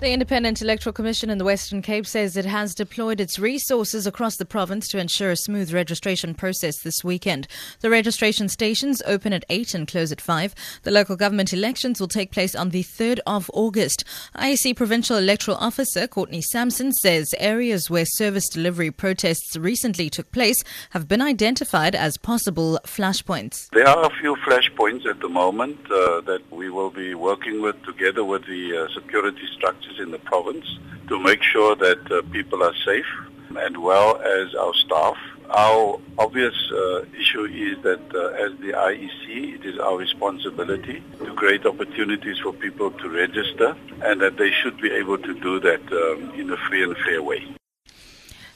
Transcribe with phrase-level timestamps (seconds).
[0.00, 4.36] The Independent Electoral Commission in the Western Cape says it has deployed its resources across
[4.36, 7.48] the province to ensure a smooth registration process this weekend.
[7.80, 10.54] The registration stations open at 8 and close at 5.
[10.84, 14.04] The local government elections will take place on the 3rd of August.
[14.36, 20.62] IEC Provincial Electoral Officer Courtney Sampson says areas where service delivery protests recently took place
[20.90, 23.68] have been identified as possible flashpoints.
[23.70, 27.82] There are a few flashpoints at the moment uh, that we will be working with
[27.82, 29.42] together with the uh, security
[29.88, 30.78] structures in the province
[31.08, 33.06] to make sure that uh, people are safe
[33.56, 35.16] and well as our staff.
[35.50, 41.34] Our obvious uh, issue is that uh, as the IEC, it is our responsibility to
[41.34, 45.80] create opportunities for people to register and that they should be able to do that
[45.92, 47.57] um, in a free and fair way.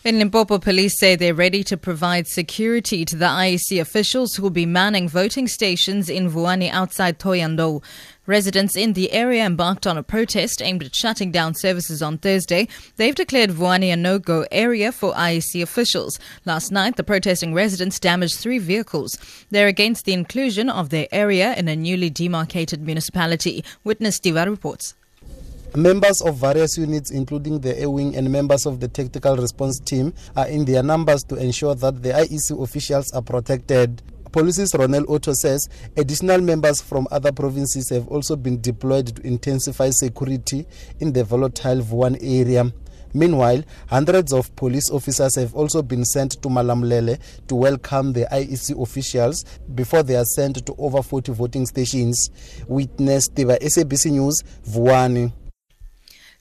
[0.04, 4.50] In Limpopo, police say they're ready to provide security to the IEC officials who will
[4.50, 7.84] be manning voting stations in Vuwani outside Thohoyandou.
[8.26, 12.66] Residents in the area embarked on a protest aimed at shutting down services on Thursday.
[12.96, 16.18] They've declared Vuwani a no-go area for IEC officials.
[16.44, 19.16] Last night, the protesting residents damaged three vehicles.
[19.52, 23.64] They're against the inclusion of their area in a newly demarcated municipality.
[23.84, 24.94] Witness Tiva reports.
[25.74, 30.12] Members of various units, including the Air Wing and members of the Tactical Response Team,
[30.36, 34.02] are in their numbers to ensure that the IEC officials are protected.
[34.32, 39.88] Police's Ronel Otto says additional members from other provinces have also been deployed to intensify
[39.88, 40.66] security
[41.00, 42.70] in the volatile Vuwani area.
[43.14, 48.78] Meanwhile, hundreds of police officers have also been sent to Malamulele to welcome the IEC
[48.82, 52.28] officials before they are sent to over 40 voting stations.
[52.68, 55.32] Witness Tiva SABC News, Vuwani.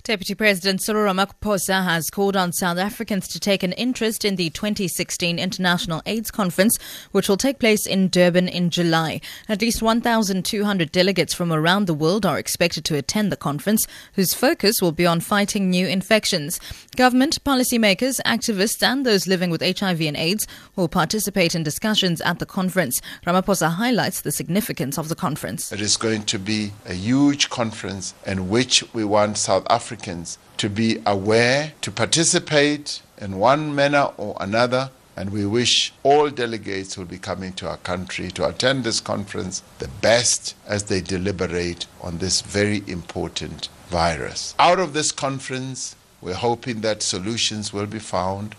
[0.03, 4.49] Deputy President Cyril Ramaphosa has called on South Africans to take an interest in the
[4.49, 6.79] 2016 International AIDS Conference,
[7.11, 9.21] which will take place in Durban in July.
[9.47, 14.33] At least 1,200 delegates from around the world are expected to attend the conference, whose
[14.33, 16.59] focus will be on fighting new infections.
[16.95, 22.39] Government, policymakers, activists, and those living with HIV and AIDS will participate in discussions at
[22.39, 22.99] the conference.
[23.27, 25.71] Ramaphosa highlights the significance of the conference.
[25.71, 30.37] It is going to be a huge conference in which we want South Africa Africans
[30.55, 34.89] to be aware, to participate in one manner or another.
[35.17, 39.01] And we wish all delegates who will be coming to our country to attend this
[39.01, 44.55] conference the best as they deliberate on this very important virus.
[44.59, 48.55] Out of this conference, we're hoping that solutions will be found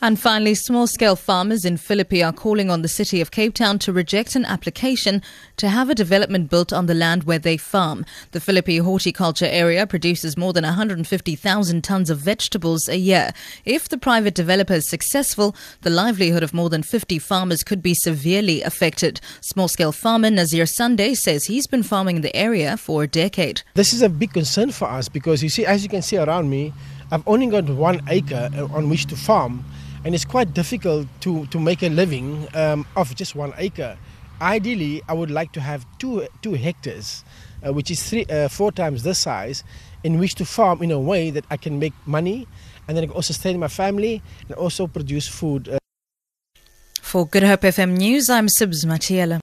[0.00, 3.80] and finally, small scale farmers in Philippi are calling on the city of Cape Town
[3.80, 5.22] to reject an application
[5.56, 8.04] to have a development built on the land where they farm.
[8.30, 13.32] The Philippi horticulture area produces more than 150,000 tons of vegetables a year.
[13.64, 17.94] If the private developer is successful, the livelihood of more than 50 farmers could be
[17.94, 19.20] severely affected.
[19.40, 23.62] Small scale farmer Nazeer Sonday says he's been farming the area for a decade.
[23.74, 26.48] This is a big concern for us because you see, as you can see around
[26.48, 26.72] me,
[27.10, 29.64] I've only got one acre uh, on which to farm
[30.08, 33.94] and it's quite difficult to, to make a living um, off just one acre.
[34.40, 37.22] Ideally, I would like to have two, two hectares,
[37.62, 39.64] uh, which is three, uh, four times this size,
[40.02, 42.48] in which to farm in a way that I can make money
[42.86, 45.68] and then I can also sustain my family and also produce food.
[45.68, 45.78] Uh.
[47.02, 49.36] For Good Hope FM News, I'm Sibs Matiela.